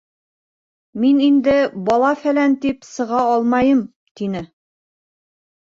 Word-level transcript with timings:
Мин 1.03 1.19
инде 1.25 1.53
бала-фәлән 1.91 2.57
тип 2.65 2.89
сыға 2.95 3.23
алмайым,- 3.37 3.87
тине. 4.21 4.47